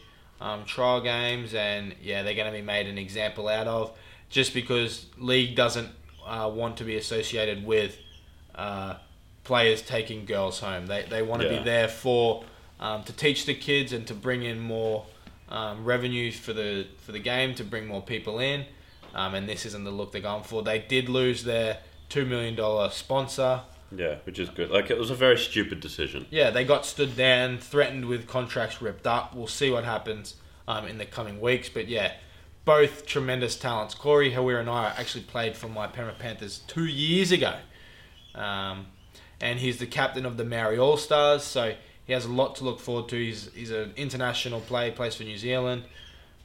um, 0.41 0.65
trial 0.65 1.01
games, 1.01 1.55
and 1.55 1.95
yeah, 2.03 2.23
they're 2.23 2.35
going 2.35 2.51
to 2.51 2.57
be 2.57 2.65
made 2.65 2.87
an 2.87 2.99
example 2.99 3.49
out 3.49 3.67
of 3.67 3.93
just 4.29 4.55
because 4.55 5.07
league 5.19 5.57
doesn't 5.57 5.91
uh, 6.27 6.51
want 6.53 6.77
to 6.79 6.85
be 6.85 6.97
associated 6.97 7.65
with 7.65 7.99
uh, 8.55 8.95
players 9.45 9.83
taking 9.83 10.25
girls 10.27 10.61
home. 10.61 10.87
They, 10.87 11.05
they 11.09 11.23
want 11.23 11.43
to 11.43 11.49
Yeah. 11.51 11.59
be 11.59 11.65
there 11.65 11.89
for 11.89 12.45
um, 12.79 13.03
to 13.05 13.13
teach 13.13 13.47
the 13.47 13.55
kids 13.55 13.93
and 13.93 14.07
to 14.07 14.15
bring 14.15 14.43
in 14.43 14.59
more 14.61 15.07
um, 15.49 15.85
revenue 15.85 16.31
for 16.31 16.53
the 16.53 16.87
for 17.05 17.13
the 17.13 17.19
game 17.19 17.55
to 17.57 17.65
bring 17.65 17.87
more 17.87 18.03
people 18.03 18.39
in. 18.39 18.65
Um, 19.15 19.35
and 19.35 19.49
this 19.49 19.67
isn't 19.67 19.83
the 19.85 19.91
look 19.91 20.13
they're 20.13 20.21
going 20.23 20.45
for. 20.45 20.63
They 20.63 20.79
did 20.79 21.09
lose 21.09 21.43
their 21.45 21.79
two 22.09 22.25
million 22.25 22.55
dollar 22.55 22.91
sponsor. 22.91 23.63
Yeah, 23.93 24.17
which 24.23 24.39
is 24.39 24.49
good. 24.51 24.71
Like, 24.71 24.89
it 24.89 24.97
was 24.99 25.11
a 25.11 25.17
very 25.17 25.37
stupid 25.37 25.81
decision. 25.81 26.27
Yeah, 26.31 26.51
they 26.51 26.65
got 26.65 26.87
stood 26.87 27.17
down, 27.17 27.59
threatened 27.59 28.05
with 28.05 28.29
contracts 28.29 28.81
ripped 28.81 29.05
up. 29.05 29.35
We'll 29.35 29.49
see 29.49 29.69
what 29.73 29.83
happens 29.83 30.37
um, 30.69 30.87
in 30.87 30.99
the 30.99 31.05
coming 31.05 31.41
weeks. 31.41 31.69
But 31.69 31.89
yeah, 31.89 32.13
both 32.65 33.05
tremendous 33.05 33.57
talents. 33.57 33.95
Corey 33.97 34.31
Harawira-Naera 34.31 34.95
actually 34.97 35.25
played 35.25 35.57
for 35.57 35.67
my 35.69 35.89
Penrith 35.89 36.21
Panthers 36.21 36.61
two 36.69 36.85
years 36.85 37.33
ago. 37.33 37.57
Um, 38.35 38.87
and 39.41 39.59
he's 39.59 39.79
the 39.79 39.87
captain 39.87 40.27
of 40.27 40.37
the 40.37 40.45
Maori 40.45 40.79
All 40.79 40.97
Stars. 40.97 41.43
So 41.45 41.75
he 42.05 42.13
has 42.13 42.25
a 42.25 42.31
lot 42.33 42.57
to 42.57 42.65
look 42.65 42.81
forward 42.81 43.09
to. 43.11 43.17
He's 43.17 43.51
he's 43.55 43.71
an 43.71 43.93
international 43.97 44.61
player, 44.61 44.93
plays 44.93 45.15
for 45.15 45.25
New 45.25 45.39
Zealand. 45.39 45.85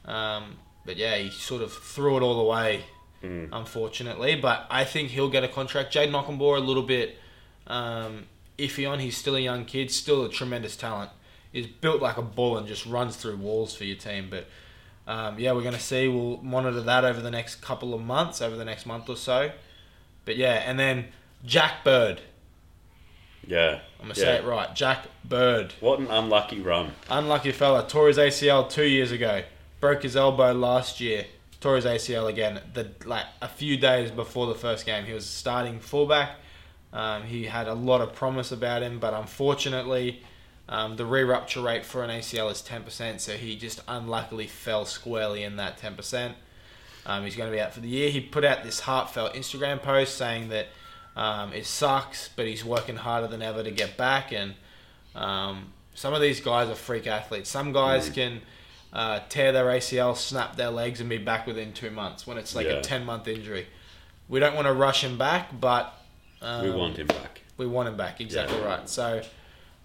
Um, 0.04 0.56
but 0.84 0.96
yeah, 0.96 1.16
he 1.16 1.30
sort 1.30 1.62
of 1.62 1.72
threw 1.72 2.16
it 2.16 2.22
all 2.22 2.40
away, 2.40 2.84
Mm. 3.22 3.48
unfortunately. 3.52 4.36
But 4.36 4.66
I 4.70 4.84
think 4.84 5.10
he'll 5.10 5.30
get 5.30 5.42
a 5.42 5.48
contract. 5.48 5.92
Jayden 5.94 6.12
Okunbor 6.12 6.56
a 6.56 6.60
little 6.60 6.82
bit 6.82 7.18
um, 7.66 8.26
iffy 8.58 8.88
on. 8.88 9.00
He's 9.00 9.16
still 9.16 9.34
a 9.36 9.40
young 9.40 9.64
kid, 9.64 9.90
still 9.90 10.24
a 10.24 10.28
tremendous 10.28 10.76
talent. 10.76 11.10
He's 11.52 11.66
built 11.66 12.00
like 12.02 12.18
a 12.18 12.22
bull 12.22 12.56
and 12.58 12.66
just 12.66 12.84
runs 12.86 13.16
through 13.16 13.36
walls 13.36 13.74
for 13.74 13.84
your 13.84 13.96
team. 13.96 14.28
But 14.30 14.46
um, 15.06 15.38
yeah, 15.38 15.52
we're 15.52 15.62
going 15.62 15.74
to 15.74 15.80
see. 15.80 16.06
We'll 16.08 16.36
monitor 16.38 16.80
that 16.82 17.04
over 17.04 17.20
the 17.20 17.30
next 17.30 17.56
couple 17.56 17.94
of 17.94 18.00
months, 18.02 18.40
over 18.42 18.56
the 18.56 18.64
next 18.64 18.86
month 18.86 19.08
or 19.08 19.16
so. 19.16 19.50
But 20.24 20.36
yeah, 20.36 20.62
and 20.66 20.78
then 20.78 21.06
Jack 21.44 21.84
Bird. 21.84 22.20
Yeah. 23.46 23.80
I'm 24.00 24.08
gonna 24.08 24.14
yeah. 24.20 24.24
say 24.24 24.36
it 24.36 24.44
right. 24.44 24.74
Jack 24.74 25.06
Bird. 25.24 25.74
What 25.80 26.00
an 26.00 26.08
unlucky 26.08 26.60
run. 26.60 26.92
Unlucky 27.08 27.52
fella. 27.52 27.86
Tore 27.86 28.08
his 28.08 28.18
ACL 28.18 28.68
two 28.68 28.86
years 28.86 29.12
ago. 29.12 29.42
Broke 29.80 30.02
his 30.02 30.16
elbow 30.16 30.52
last 30.52 31.00
year. 31.00 31.26
Tore 31.60 31.76
his 31.76 31.84
ACL 31.84 32.28
again. 32.28 32.60
The 32.74 32.90
like 33.04 33.26
a 33.40 33.48
few 33.48 33.76
days 33.76 34.10
before 34.10 34.46
the 34.46 34.54
first 34.54 34.84
game, 34.86 35.04
he 35.04 35.12
was 35.12 35.26
starting 35.26 35.80
fullback. 35.80 36.36
Um, 36.92 37.24
he 37.24 37.44
had 37.44 37.68
a 37.68 37.74
lot 37.74 38.00
of 38.00 38.14
promise 38.14 38.52
about 38.52 38.82
him, 38.82 38.98
but 38.98 39.12
unfortunately, 39.12 40.22
um, 40.68 40.96
the 40.96 41.04
re-rupture 41.04 41.60
rate 41.60 41.84
for 41.84 42.02
an 42.02 42.10
ACL 42.10 42.50
is 42.50 42.62
ten 42.62 42.82
percent. 42.82 43.20
So 43.20 43.34
he 43.34 43.56
just 43.56 43.80
unluckily 43.86 44.46
fell 44.46 44.84
squarely 44.84 45.42
in 45.42 45.56
that 45.56 45.78
ten 45.78 45.94
percent. 45.94 46.36
Um, 47.06 47.22
he's 47.24 47.36
going 47.36 47.48
to 47.48 47.56
be 47.56 47.60
out 47.60 47.72
for 47.72 47.80
the 47.80 47.88
year. 47.88 48.10
He 48.10 48.20
put 48.20 48.44
out 48.44 48.64
this 48.64 48.80
heartfelt 48.80 49.34
Instagram 49.34 49.80
post 49.80 50.16
saying 50.16 50.48
that 50.48 50.66
um, 51.16 51.52
it 51.52 51.66
sucks, 51.66 52.28
but 52.36 52.46
he's 52.46 52.64
working 52.64 52.96
harder 52.96 53.26
than 53.26 53.42
ever 53.42 53.62
to 53.62 53.70
get 53.70 53.96
back. 53.96 54.32
And 54.32 54.54
um, 55.14 55.72
some 55.94 56.12
of 56.14 56.20
these 56.20 56.40
guys 56.40 56.68
are 56.68 56.74
freak 56.74 57.06
athletes. 57.06 57.50
Some 57.50 57.72
guys 57.72 58.10
Mm. 58.10 58.14
can 58.14 58.42
uh, 58.92 59.20
tear 59.28 59.52
their 59.52 59.66
ACL, 59.66 60.16
snap 60.16 60.56
their 60.56 60.70
legs, 60.70 61.00
and 61.00 61.08
be 61.10 61.18
back 61.18 61.46
within 61.46 61.72
two 61.72 61.90
months 61.90 62.26
when 62.26 62.38
it's 62.38 62.54
like 62.54 62.66
Yeah. 62.66 62.74
a 62.74 62.82
10 62.82 63.04
month 63.04 63.26
injury. 63.28 63.66
We 64.28 64.40
don't 64.40 64.54
want 64.54 64.66
to 64.66 64.72
rush 64.72 65.02
him 65.04 65.18
back, 65.18 65.58
but 65.60 65.92
um, 66.42 66.62
we 66.64 66.70
want 66.70 66.96
him 66.98 67.06
back. 67.08 67.42
we 67.56 67.66
want 67.66 67.88
him 67.88 67.96
back. 67.96 68.20
Exactly 68.20 68.58
Yeah. 68.58 68.64
right. 68.64 68.88
So, 68.88 69.22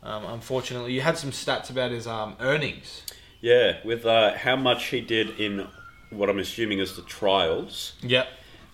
um, 0.04 0.26
unfortunately, 0.26 0.94
you 0.94 1.02
had 1.02 1.18
some 1.18 1.32
stats 1.32 1.70
about 1.70 1.92
his 1.92 2.08
um, 2.08 2.36
earnings. 2.40 3.04
Yeah, 3.42 3.78
with 3.84 4.06
uh, 4.06 4.38
how 4.38 4.56
much 4.56 4.86
he 4.88 5.02
did 5.02 5.40
in 5.40 5.68
what 6.10 6.30
I'm 6.30 6.40
assuming 6.40 6.80
is 6.80 6.96
the 6.96 7.02
trials, 7.04 7.94
Yep. 8.04 8.28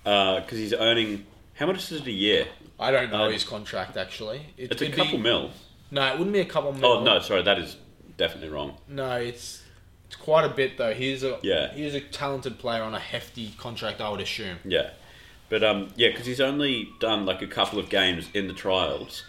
because 0.03 0.57
he's 0.57 0.73
earning 0.73 1.25
how 1.57 1.65
much 1.65 1.91
is 1.91 2.01
it 2.01 2.07
a 2.07 2.11
year? 2.11 2.47
I 2.79 2.91
don't 2.91 3.11
know 3.11 3.25
Um, 3.25 3.33
his 3.33 3.43
contract 3.43 3.97
actually. 3.97 4.41
It 4.57 4.71
It's 4.71 4.81
a 4.81 4.85
could 4.85 4.95
couple 4.95 5.17
be, 5.17 5.23
mil. 5.23 5.51
No, 5.91 6.05
it 6.07 6.13
wouldn't 6.17 6.33
be 6.33 6.39
a 6.41 6.45
couple 6.45 6.73
mil. 6.73 6.85
Oh 6.85 7.03
no, 7.03 7.19
sorry, 7.19 7.41
that 7.43 7.57
is 7.59 7.77
definitely 8.17 8.49
wrong. 8.49 8.77
No, 8.87 9.11
it's 9.17 9.63
it's 10.07 10.15
quite 10.15 10.45
a 10.45 10.49
bit 10.49 10.77
though. 10.77 10.93
He's 10.93 11.23
a 11.23 11.39
Yeah. 11.43 11.73
he's 11.73 11.95
a 11.95 12.01
talented 12.01 12.59
player 12.59 12.83
on 12.83 12.93
a 12.93 12.99
hefty 12.99 13.53
contract, 13.57 13.99
I 14.01 14.09
would 14.09 14.21
assume. 14.21 14.57
Yeah, 14.63 14.91
but 15.49 15.63
um, 15.63 15.89
yeah, 15.95 16.09
because 16.09 16.25
he's 16.25 16.41
only 16.41 16.89
done 16.99 17.25
like 17.25 17.41
a 17.41 17.47
couple 17.47 17.79
of 17.79 17.89
games 17.89 18.29
in 18.33 18.47
the 18.47 18.53
trials. 18.53 19.23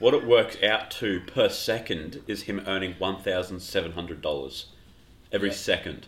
What 0.00 0.12
it 0.14 0.26
works 0.26 0.60
out 0.62 0.90
to 0.92 1.20
per 1.20 1.48
second 1.48 2.22
is 2.26 2.42
him 2.42 2.64
earning 2.66 2.94
one 2.98 3.22
thousand 3.22 3.60
seven 3.60 3.92
hundred 3.92 4.22
dollars 4.22 4.66
every 5.32 5.50
Yeah. 5.50 5.54
second, 5.54 6.06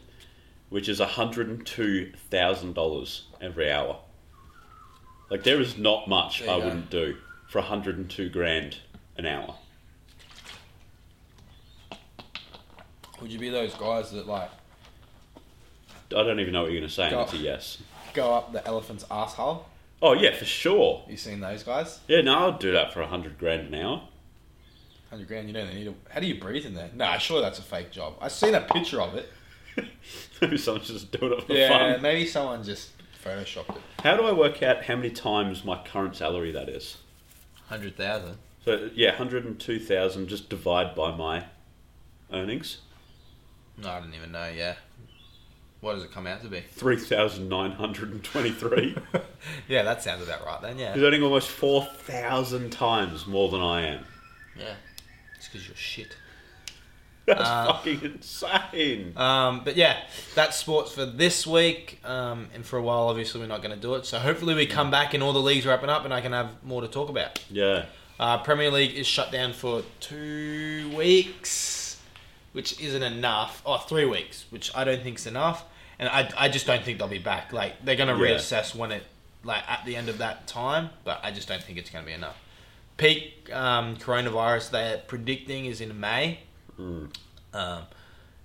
which 0.71 0.89
is 0.89 0.99
hundred 1.01 1.49
and 1.49 1.65
two 1.67 2.13
thousand 2.31 2.75
dollars 2.75 3.25
every 3.41 3.71
hour. 3.71 3.99
Like 5.31 5.43
there 5.43 5.61
is 5.61 5.77
not 5.77 6.09
much 6.09 6.43
I 6.43 6.47
go. 6.47 6.59
wouldn't 6.61 6.91
do 6.91 7.17
for 7.49 7.61
hundred 7.61 7.99
and 7.99 8.09
two 8.09 8.29
grand 8.29 8.79
an 9.17 9.27
hour. 9.27 9.57
Would 13.21 13.33
you 13.33 13.39
be 13.39 13.49
those 13.51 13.75
guys 13.75 14.11
that 14.13 14.27
like 14.27 14.51
I 16.15 16.23
don't 16.23 16.39
even 16.39 16.53
know 16.53 16.63
what 16.63 16.71
you're 16.73 16.81
going 16.81 16.89
to 16.89 16.95
say. 16.95 17.11
Go- 17.11 17.23
It's 17.23 17.33
a 17.33 17.37
yes. 17.39 17.79
go 18.15 18.35
up 18.35 18.53
the 18.53 18.65
elephant's 18.67 19.05
asshole? 19.11 19.67
Oh 20.03 20.13
yeah, 20.13 20.35
for 20.37 20.45
sure. 20.45 21.03
You 21.09 21.17
seen 21.17 21.41
those 21.41 21.63
guys? 21.63 22.01
Yeah, 22.07 22.21
no, 22.21 22.49
I'd 22.53 22.59
do 22.59 22.73
that 22.73 22.93
for 22.93 23.01
a 23.01 23.07
hundred 23.07 23.39
grand 23.39 23.69
an 23.69 23.81
hour. 23.81 24.03
Hundred 25.11 25.27
grand. 25.29 25.49
You 25.49 25.55
don't 25.55 25.73
need. 25.75 25.89
A, 25.89 25.95
how 26.13 26.21
do 26.21 26.27
you 26.27 26.39
breathe 26.41 26.67
in 26.67 26.75
there? 26.75 26.91
Nah, 26.95 27.17
sure 27.19 27.41
that's 27.41 27.59
a 27.59 27.63
fake 27.63 27.91
job. 27.91 28.15
I've 28.21 28.33
seen 28.33 28.55
a 28.55 28.61
picture 28.61 29.01
of 29.01 29.15
it. 29.15 29.33
Maybe 30.41 30.59
someone's 30.59 30.89
just 30.89 31.11
doing 31.13 31.33
it 31.39 31.47
for 31.47 31.53
Yeah, 31.53 31.95
fun. 31.95 32.03
maybe 32.03 32.27
someone 32.27 32.63
just 32.65 32.91
photoshopped 33.27 33.77
it. 33.77 33.83
How 34.03 34.17
do 34.17 34.25
I 34.25 34.33
work 34.33 34.63
out 34.63 34.85
how 34.85 34.97
many 34.97 35.11
times 35.11 35.65
my 35.65 35.83
current 35.85 36.17
salary 36.17 36.53
that 36.53 36.69
is? 36.69 36.99
Hundred 37.69 37.97
thousand. 37.97 38.39
So 38.65 38.91
yeah, 38.95 39.13
hundred 39.13 39.45
and 39.45 39.59
two 39.59 39.79
thousand. 39.79 40.29
Just 40.29 40.49
divide 40.49 40.95
by 40.95 41.15
my 41.15 41.45
earnings. 42.33 42.79
No, 43.77 43.91
I 43.91 44.01
didn't 44.01 44.15
even 44.15 44.33
know. 44.33 44.49
Yeah. 44.49 44.77
What 45.81 45.95
does 45.95 46.05
it 46.05 46.13
come 46.13 46.27
out 46.27 46.43
to 46.43 46.49
be? 46.49 46.61
Three 46.61 46.97
thousand 46.97 47.49
nine 47.49 47.73
hundred 47.73 48.13
and 48.13 48.23
twenty-three. 48.23 48.97
yeah, 49.69 49.83
that 49.83 50.03
sounds 50.03 50.23
about 50.23 50.45
right 50.47 50.63
then. 50.63 50.79
Yeah. 50.79 50.95
He's 50.95 51.03
earning 51.03 51.23
almost 51.23 51.49
four 51.49 51.85
thousand 51.85 52.71
times 52.71 53.27
more 53.27 53.51
than 53.51 53.61
I 53.61 53.83
am. 53.87 54.05
Yeah. 54.59 54.75
It's 55.37 55.49
because 55.49 55.67
you're 55.67 55.77
shit. 55.77 56.17
That's 57.37 57.41
Uh, 57.41 57.67
fucking 57.73 58.01
insane. 58.05 59.13
Um, 59.17 59.63
but 59.65 59.77
yeah, 59.77 59.97
that's 60.37 60.57
sports 60.57 60.93
for 60.93 61.05
this 61.05 61.45
week. 61.47 61.99
Um, 62.05 62.49
and 62.55 62.65
for 62.65 62.79
a 62.79 62.83
while, 62.83 63.09
obviously, 63.09 63.41
we're 63.41 63.49
not 63.49 63.63
going 63.63 63.75
to 63.75 63.81
do 63.81 63.95
it. 63.97 64.07
So 64.07 64.19
hopefully, 64.21 64.55
we 64.55 64.65
come 64.67 64.91
back 64.93 65.13
and 65.13 65.23
all 65.25 65.33
the 65.33 65.41
leagues 65.41 65.67
wrapping 65.67 65.89
up, 65.91 66.05
and 66.05 66.15
I 66.15 66.21
can 66.21 66.31
have 66.33 66.51
more 66.63 66.83
to 66.83 66.89
talk 66.89 67.09
about. 67.09 67.43
Yeah. 67.51 67.87
Uh, 68.21 68.39
Premier 68.39 68.71
League 68.71 68.95
is 68.95 69.07
shut 69.09 69.33
down 69.33 69.53
for 69.55 69.83
two 70.01 70.91
weeks, 70.97 72.01
which 72.53 72.81
isn't 72.81 73.03
enough. 73.03 73.61
Oh, 73.67 73.79
three 73.79 74.05
weeks, 74.07 74.47
which 74.51 74.71
I 74.75 74.85
don't 74.85 75.03
think 75.03 75.19
is 75.19 75.27
enough. 75.27 75.65
And 75.99 76.09
I, 76.09 76.31
I 76.39 76.49
just 76.49 76.67
don't 76.67 76.85
think 76.85 76.99
they'll 76.99 77.09
be 77.09 77.19
back. 77.19 77.53
Like 77.53 77.85
they're 77.85 77.97
going 77.97 78.17
to 78.17 78.25
Yeah. 78.25 78.37
reassess 78.37 78.75
when 78.75 78.93
it, 78.93 79.03
like 79.45 79.69
at 79.69 79.85
the 79.85 79.97
end 79.97 80.09
of 80.09 80.19
that 80.19 80.47
time. 80.47 80.91
But 81.05 81.21
I 81.25 81.31
just 81.33 81.49
don't 81.49 81.63
think 81.63 81.77
it's 81.79 81.91
going 81.91 82.05
to 82.05 82.07
be 82.07 82.15
enough. 82.15 82.37
Peak 82.99 83.51
um, 83.53 83.97
coronavirus 83.97 84.71
they're 84.71 84.99
predicting 84.99 85.67
is 85.67 85.81
in 85.81 85.99
May. 85.99 86.41
Mm. 86.79 87.15
Um, 87.55 87.83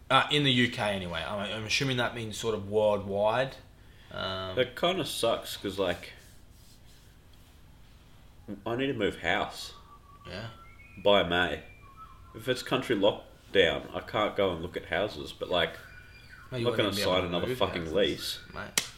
uh, 0.09 0.27
in 0.29 0.43
the 0.43 0.67
UK 0.67 0.79
anyway. 0.79 1.23
I'm, 1.27 1.51
I'm 1.51 1.65
assuming 1.65 1.97
that 1.97 2.15
means 2.15 2.37
sort 2.37 2.53
of 2.53 2.69
worldwide. 2.69 3.55
Um, 4.11 4.55
That 4.55 4.75
kind 4.75 4.99
of 4.99 5.07
sucks 5.07 5.55
because 5.55 5.79
like 5.79 6.11
I 8.65 8.75
need 8.75 8.87
to 8.87 8.93
move 8.93 9.19
house 9.19 9.73
yeah. 10.27 10.47
by 11.03 11.23
May. 11.23 11.61
If 12.35 12.47
it's 12.47 12.63
country 12.63 12.95
lockdown, 12.95 13.83
I 13.93 14.01
can't 14.01 14.35
go 14.35 14.51
and 14.51 14.61
look 14.61 14.77
at 14.77 14.85
houses. 14.85 15.33
But 15.37 15.49
like, 15.49 15.71
I'm 16.51 16.63
not 16.63 16.77
going 16.77 16.91
to 16.91 16.95
even 16.95 16.95
be 16.95 17.01
able 17.01 17.13
sign 17.13 17.25
another 17.25 17.55
fucking 17.55 17.83
houses, 17.83 17.93
lease. 17.95 18.39
Mate. 18.53 18.91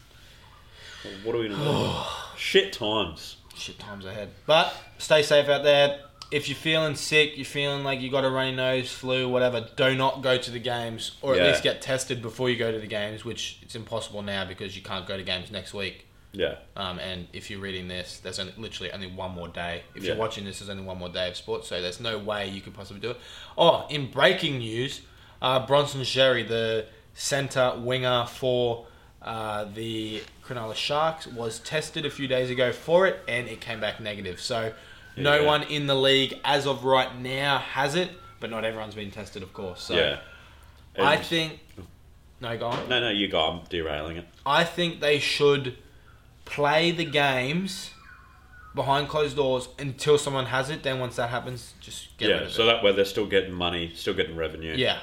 What 1.23 1.35
are 1.35 1.39
we 1.39 1.49
going 1.49 1.59
to 1.59 1.65
do? 1.65 1.91
Shit 2.37 2.73
times. 2.73 3.37
shit 3.55 3.77
times 3.77 4.05
ahead. 4.05 4.29
But 4.45 4.75
stay 4.97 5.21
safe 5.21 5.47
out 5.47 5.63
there. 5.63 5.99
If 6.33 6.49
you're 6.49 6.55
feeling 6.55 6.95
sick, 6.95 7.37
you're 7.37 7.45
feeling 7.45 7.83
like 7.83 8.01
you 8.01 8.09
got 8.09 8.25
a 8.25 8.29
runny 8.29 8.55
nose, 8.55 8.91
flu, 8.91 9.29
whatever, 9.29 9.67
do 9.75 9.95
not 9.95 10.23
go 10.23 10.37
to 10.37 10.49
the 10.49 10.59
games 10.59 11.11
or 11.21 11.35
at 11.35 11.45
least 11.45 11.61
get 11.61 11.81
tested 11.81 12.23
before 12.23 12.49
you 12.49 12.57
go 12.57 12.71
to 12.71 12.79
the 12.79 12.87
games, 12.87 13.23
which 13.23 13.59
it's 13.61 13.75
impossible 13.75 14.23
now 14.23 14.43
because 14.43 14.75
you 14.75 14.81
can't 14.81 15.07
go 15.07 15.15
to 15.15 15.21
games 15.21 15.51
next 15.51 15.75
week. 15.75 16.07
Yeah. 16.31 16.55
Um, 16.75 16.97
and 16.97 17.27
if 17.33 17.51
you're 17.51 17.59
reading 17.59 17.87
this, 17.87 18.19
there's 18.19 18.39
only, 18.39 18.53
literally 18.57 18.91
only 18.91 19.05
one 19.05 19.31
more 19.31 19.47
day. 19.47 19.83
If 19.93 20.03
you're 20.03 20.15
watching 20.15 20.43
this, 20.45 20.57
there's 20.59 20.69
only 20.69 20.83
one 20.83 20.97
more 20.97 21.09
day 21.09 21.29
of 21.29 21.37
sports, 21.37 21.67
so 21.67 21.79
there's 21.81 21.99
no 21.99 22.17
way 22.17 22.49
you 22.49 22.61
could 22.61 22.73
possibly 22.73 22.99
do 22.99 23.11
it. 23.11 23.17
Oh, 23.55 23.85
in 23.91 24.09
breaking 24.09 24.57
news, 24.57 25.01
uh, 25.41 25.65
Bronson 25.67 26.01
Xerri, 26.01 26.47
the 26.47 26.87
centre 27.13 27.75
winger 27.77 28.25
for 28.25 28.87
uh, 29.21 29.65
the 29.65 30.23
Cronulla 30.43 30.73
Sharks, 30.73 31.27
was 31.27 31.59
tested 31.59 32.07
a 32.07 32.09
few 32.09 32.27
days 32.27 32.49
ago 32.49 32.71
for 32.71 33.05
it, 33.05 33.19
and 33.27 33.47
it 33.47 33.61
came 33.61 33.79
back 33.79 33.99
negative. 33.99 34.41
So 34.41 34.73
no 35.17 35.39
Yeah. 35.39 35.45
one 35.45 35.63
in 35.63 35.87
the 35.87 35.95
league 35.95 36.39
as 36.43 36.65
of 36.65 36.83
right 36.85 37.15
now 37.19 37.57
has 37.59 37.95
it, 37.95 38.09
but 38.39 38.49
not 38.49 38.63
everyone's 38.65 38.95
been 38.95 39.11
tested, 39.11 39.43
of 39.43 39.53
course. 39.53 39.81
So 39.83 39.95
yeah. 39.95 40.19
I 40.99 41.17
think. 41.17 41.59
No, 42.41 42.57
go 42.57 42.67
on. 42.67 42.89
No, 42.89 42.99
no, 42.99 43.09
you 43.09 43.27
go. 43.29 43.39
I'm 43.39 43.61
derailing 43.69 44.17
it. 44.17 44.25
I 44.45 44.63
think 44.65 44.99
they 44.99 45.17
should 45.19 45.77
play 46.45 46.91
the 46.91 47.05
games 47.05 47.91
behind 48.75 49.07
closed 49.07 49.37
doors 49.37 49.69
until 49.79 50.17
someone 50.17 50.47
has 50.47 50.69
it. 50.69 50.83
Then 50.83 50.99
once 50.99 51.15
that 51.15 51.29
happens, 51.29 51.73
just 51.79 52.15
get 52.17 52.29
yeah. 52.29 52.47
So 52.49 52.63
it. 52.63 52.65
that 52.67 52.83
way 52.83 52.91
they're 52.91 53.05
still 53.05 53.27
getting 53.27 53.53
money, 53.53 53.91
still 53.95 54.13
getting 54.13 54.35
revenue. 54.35 54.73
yeah, 54.75 54.99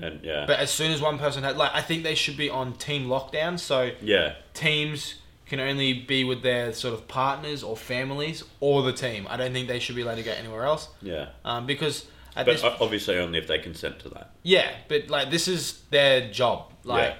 And 0.00 0.22
yeah. 0.22 0.44
but 0.46 0.58
as 0.60 0.70
soon 0.70 0.92
as 0.92 1.00
one 1.00 1.18
person 1.18 1.42
had, 1.42 1.56
like, 1.56 1.72
I 1.74 1.80
think 1.82 2.04
they 2.04 2.14
should 2.14 2.36
be 2.36 2.48
on 2.48 2.74
team 2.74 3.06
lockdown. 3.08 3.58
So 3.58 3.90
yeah. 4.00 4.34
teams 4.54 5.16
can 5.48 5.60
only 5.60 5.92
be 5.94 6.24
with 6.24 6.42
their 6.42 6.72
sort 6.72 6.94
of 6.94 7.08
partners 7.08 7.62
or 7.62 7.76
families 7.76 8.44
or 8.60 8.82
the 8.82 8.92
team. 8.92 9.26
I 9.30 9.36
don't 9.36 9.52
think 9.52 9.66
they 9.68 9.78
should 9.78 9.96
be 9.96 10.02
allowed 10.02 10.16
to 10.16 10.22
go 10.22 10.32
anywhere 10.32 10.64
else. 10.64 10.88
Yeah. 11.02 11.28
Um, 11.44 11.66
because 11.66 12.06
at 12.36 12.46
But 12.46 12.52
this, 12.60 12.64
obviously 12.64 13.16
only 13.18 13.38
if 13.38 13.46
they 13.46 13.58
consent 13.58 13.98
to 14.00 14.08
that. 14.10 14.30
yeah, 14.42 14.70
but 14.88 15.08
like 15.08 15.30
this 15.30 15.48
is 15.48 15.80
their 15.90 16.30
job. 16.30 16.72
Like, 16.84 17.16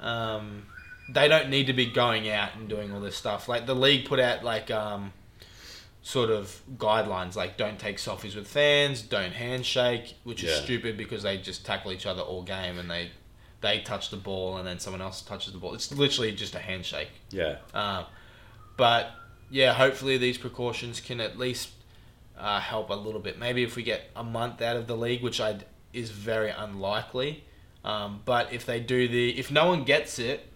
um, 0.00 0.66
they 1.08 1.28
don't 1.28 1.48
need 1.50 1.66
to 1.66 1.72
be 1.72 1.86
going 1.86 2.28
out 2.30 2.54
and 2.56 2.68
doing 2.68 2.92
all 2.92 3.00
this 3.00 3.16
stuff. 3.16 3.48
Like 3.48 3.66
the 3.66 3.74
league 3.74 4.06
put 4.06 4.20
out 4.20 4.44
like 4.44 4.70
um, 4.70 5.12
sort 6.02 6.30
of 6.30 6.60
guidelines 6.76 7.36
like 7.36 7.56
don't 7.56 7.78
take 7.78 7.96
selfies 7.98 8.34
with 8.36 8.46
fans, 8.48 9.02
don't 9.02 9.32
handshake, 9.32 10.14
which 10.24 10.42
is 10.44 10.50
Yeah. 10.50 10.64
stupid 10.64 10.96
because 10.96 11.22
they 11.22 11.38
just 11.38 11.64
tackle 11.66 11.92
each 11.92 12.06
other 12.06 12.22
all 12.22 12.42
game 12.42 12.78
and 12.78 12.90
they 12.90 13.10
they 13.62 13.80
touch 13.80 14.10
the 14.10 14.16
ball 14.16 14.58
and 14.58 14.66
then 14.66 14.78
someone 14.78 15.00
else 15.00 15.22
touches 15.22 15.52
the 15.52 15.58
ball. 15.58 15.74
It's 15.74 15.90
literally 15.92 16.32
just 16.32 16.54
a 16.54 16.58
handshake. 16.58 17.10
Yeah. 17.30 17.56
Um, 17.72 18.04
but 18.76 19.10
yeah, 19.50 19.72
hopefully 19.72 20.18
these 20.18 20.36
precautions 20.36 21.00
can 21.00 21.20
at 21.20 21.38
least 21.38 21.70
uh, 22.38 22.60
help 22.60 22.90
a 22.90 22.94
little 22.94 23.20
bit. 23.20 23.38
Maybe 23.38 23.62
if 23.62 23.76
we 23.76 23.82
get 23.82 24.10
a 24.16 24.24
month 24.24 24.60
out 24.62 24.76
of 24.76 24.86
the 24.86 24.96
league, 24.96 25.22
which 25.22 25.40
I 25.40 25.58
is 25.92 26.10
very 26.10 26.50
unlikely. 26.50 27.44
Um, 27.84 28.20
but 28.24 28.52
if 28.52 28.64
they 28.66 28.80
do 28.80 29.08
the, 29.08 29.38
if 29.38 29.50
no 29.50 29.66
one 29.66 29.84
gets 29.84 30.18
it, 30.18 30.48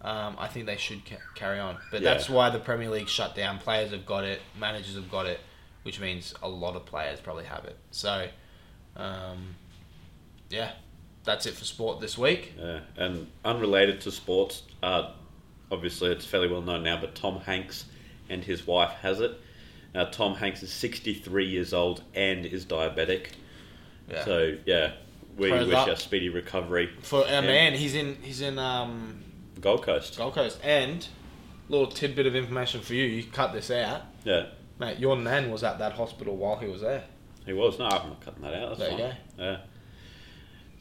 um, 0.00 0.36
I 0.38 0.48
think 0.48 0.66
they 0.66 0.76
should 0.76 1.04
ca- 1.04 1.16
carry 1.34 1.60
on. 1.60 1.76
But 1.90 2.02
Yeah. 2.02 2.14
that's 2.14 2.28
why 2.28 2.50
the 2.50 2.58
Premier 2.58 2.88
League 2.90 3.08
shut 3.08 3.34
down. 3.36 3.58
Players 3.58 3.90
have 3.92 4.04
got 4.06 4.24
it, 4.24 4.40
managers 4.58 4.94
have 4.96 5.10
got 5.10 5.26
it, 5.26 5.38
which 5.84 6.00
means 6.00 6.34
a 6.42 6.48
lot 6.48 6.74
of 6.74 6.84
players 6.86 7.20
probably 7.20 7.44
have 7.44 7.64
it. 7.66 7.76
So, 7.90 8.28
um, 8.96 9.54
yeah, 10.50 10.72
that's 11.24 11.46
it 11.46 11.54
for 11.54 11.64
sport 11.64 12.00
this 12.00 12.16
week. 12.18 12.54
Yeah, 12.58 12.80
and 12.96 13.26
unrelated 13.44 14.00
to 14.02 14.10
sports, 14.10 14.62
uh, 14.82 15.12
obviously 15.70 16.10
it's 16.10 16.24
fairly 16.26 16.48
well 16.48 16.62
known 16.62 16.82
now, 16.82 17.00
but 17.00 17.14
Tom 17.14 17.40
Hanks 17.40 17.84
and 18.28 18.42
his 18.44 18.66
wife 18.66 18.90
has 19.02 19.20
it. 19.20 19.32
Now, 19.94 20.04
Tom 20.06 20.34
Hanks 20.34 20.62
is 20.62 20.72
63 20.72 21.46
years 21.46 21.72
old 21.74 22.02
and 22.14 22.46
is 22.46 22.64
diabetic. 22.64 23.26
Yeah. 24.10 24.24
So, 24.24 24.56
yeah, 24.64 24.92
we 25.36 25.50
wish 25.52 25.72
up. 25.74 25.88
a 25.88 25.96
speedy 25.96 26.28
recovery. 26.30 26.90
for 27.02 27.20
our 27.24 27.26
Yeah. 27.26 27.40
man, 27.42 27.72
he's 27.74 27.94
in 27.94 28.16
he's 28.22 28.40
in 28.40 28.58
um, 28.58 29.22
Gold 29.60 29.82
Coast. 29.82 30.16
Gold 30.16 30.34
Coast. 30.34 30.58
And 30.62 31.06
little 31.68 31.86
tidbit 31.86 32.26
of 32.26 32.34
information 32.34 32.80
for 32.80 32.94
you: 32.94 33.04
you 33.04 33.22
cut 33.24 33.52
this 33.52 33.70
out, 33.70 34.02
Yeah, 34.24 34.46
mate. 34.78 34.98
Your 34.98 35.16
nan 35.16 35.50
was 35.50 35.62
at 35.62 35.78
that 35.78 35.92
hospital 35.92 36.36
while 36.36 36.56
he 36.56 36.66
was 36.68 36.80
there. 36.80 37.04
he 37.46 37.52
was. 37.52 37.78
No, 37.78 37.84
I'm 37.86 38.08
not 38.08 38.20
cutting 38.22 38.42
that 38.42 38.54
out. 38.54 38.68
That's 38.78 38.80
There 38.80 38.90
you 38.92 38.98
fine. 38.98 39.16
Yeah. 39.38 39.56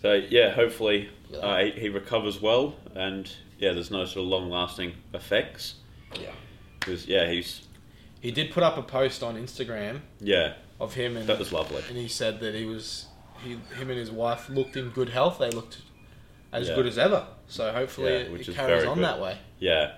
So, 0.02 0.14
yeah, 0.14 0.50
hopefully 0.52 1.10
Yeah. 1.30 1.40
uh, 1.40 1.64
he, 1.66 1.72
he 1.72 1.90
recovers 1.90 2.42
well 2.42 2.76
and, 2.96 3.32
yeah, 3.60 3.74
there's 3.74 3.92
no 3.92 4.06
sort 4.06 4.24
of 4.24 4.30
long 4.30 4.50
lasting 4.50 4.94
effects. 5.14 5.76
Yeah. 6.20 6.32
Because, 6.80 7.06
yeah, 7.08 7.30
he's, 7.30 7.68
He 8.22 8.32
did 8.32 8.52
put 8.52 8.64
up 8.64 8.78
a 8.78 8.82
post 8.84 9.22
on 9.24 9.36
Instagram 9.36 10.02
yeah, 10.20 10.54
of 10.80 10.94
him, 10.96 11.18
and 11.18 11.28
that 11.28 11.38
was 11.40 11.52
lovely. 11.54 11.84
and 11.88 11.98
he 11.98 12.08
said 12.08 12.40
that 12.40 12.56
he 12.56 12.66
was 12.66 13.06
he 13.44 13.52
him 13.76 13.90
and 13.90 13.98
his 13.98 14.12
wife 14.12 14.50
looked 14.50 14.78
in 14.78 14.90
good 14.90 15.10
health. 15.10 15.38
They 15.40 15.50
looked 15.50 15.78
as 16.54 16.68
Yeah. 16.70 16.76
good 16.76 16.86
as 16.86 16.98
ever. 17.00 17.26
So 17.48 17.72
hopefully 17.72 18.12
Yeah, 18.14 18.20
it, 18.20 18.48
it 18.50 18.56
carries 18.56 18.86
on 18.86 18.96
good. 18.98 19.04
that 19.06 19.20
way. 19.20 19.38
Yeah, 19.60 19.94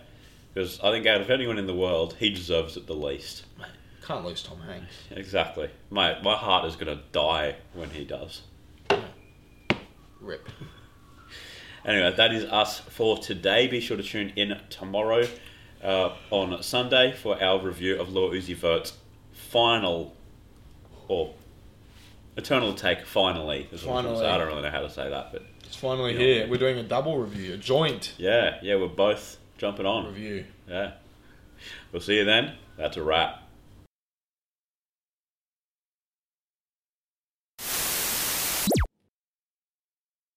because 0.54 0.80
I 0.82 0.92
think 0.92 1.06
out 1.08 1.20
of 1.22 1.30
anyone 1.30 1.58
in 1.58 1.68
the 1.68 1.74
world, 1.76 2.16
he 2.20 2.30
deserves 2.30 2.78
it 2.78 2.88
the 2.88 2.96
least. 2.96 3.44
Can't 4.06 4.26
lose 4.26 4.44
Tom 4.44 4.60
Hanks. 4.62 4.94
Exactly. 5.12 5.70
My 5.90 6.22
my 6.22 6.36
heart 6.36 6.66
is 6.66 6.76
gonna 6.78 7.02
die 7.14 7.56
when 7.74 7.90
he 7.90 8.04
does. 8.06 8.42
Rip. 10.24 10.48
Anyway, 11.86 12.14
that 12.16 12.34
is 12.34 12.46
us 12.46 12.80
for 12.80 13.18
today. 13.18 13.68
Be 13.68 13.82
sure 13.82 13.98
to 13.98 14.04
tune 14.04 14.32
in 14.36 14.58
tomorrow 14.70 15.28
uh, 15.84 16.14
on 16.32 16.64
Sunday 16.64 17.12
for 17.12 17.42
our 17.44 17.62
review 17.62 18.00
of 18.00 18.10
Lil 18.14 18.30
Uzi 18.30 18.56
Vert's 18.56 18.94
final 19.34 20.16
or 21.10 21.34
Eternal 22.38 22.74
Atake. 22.74 23.06
Finally, 23.06 23.68
is 23.72 23.84
what 23.84 23.98
I'm 23.98 24.04
trying 24.06 24.16
to 24.16 24.20
say. 24.22 24.30
I 24.30 24.38
don't 24.38 24.48
really 24.48 24.62
know 24.62 24.72
how 24.72 24.80
to 24.82 24.90
say 24.90 25.10
that, 25.10 25.34
but 25.34 25.44
It's 25.66 25.76
finally 25.76 26.16
here. 26.16 26.48
We're 26.48 26.58
doing 26.58 26.78
a 26.78 26.84
double 26.84 27.18
review, 27.18 27.56
a 27.56 27.58
joint 27.58 28.14
yeah, 28.18 28.60
yeah, 28.62 28.76
we're 28.76 28.88
both 28.88 29.38
jumping 29.58 29.86
on. 29.86 30.06
review. 30.06 30.46
Yeah, 30.70 30.94
we'll 31.92 32.02
see 32.02 32.16
you 32.18 32.24
then. 32.24 32.54
That's 32.78 32.96
a 32.96 33.04
wrap. 33.04 33.43